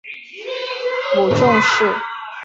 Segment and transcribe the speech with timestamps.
[1.13, 1.85] 母仲氏。